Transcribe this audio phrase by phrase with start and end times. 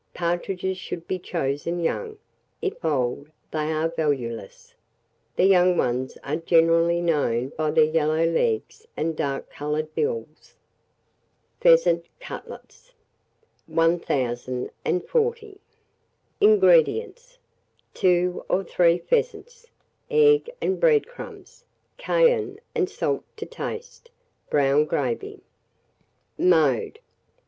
[0.15, 2.17] Partridges should be chosen young;
[2.59, 4.73] if old, they are valueless.
[5.35, 10.55] The young ones are generally known by their yellow legs and dark coloured bills.
[11.59, 12.93] PHEASANT CUTLETS.
[13.67, 15.57] 1040.
[16.41, 17.37] INGREDIENTS.
[17.93, 19.67] 2 or 3 pheasants,
[20.09, 21.63] egg and bread crumbs,
[21.99, 24.09] cayenne and salt to taste,
[24.49, 25.41] brown gravy.
[26.39, 26.97] Mode.